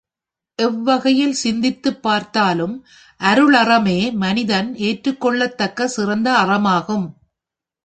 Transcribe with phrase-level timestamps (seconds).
[0.59, 2.73] எவ்வகையில் சிந்தித்துப் பார்த்தாலும்
[3.21, 7.07] அருளறமே மனிதன் ஏற்றுக்கொள்ளத்தக்க சிறந்த அறமாகும்.